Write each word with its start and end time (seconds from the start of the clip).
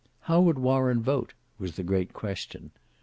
How 0.21 0.41
would 0.41 0.57
Warren 0.57 1.03
vote? 1.03 1.33
was 1.59 1.75
the 1.75 1.83
great 1.83 2.11
question. 2.11 2.71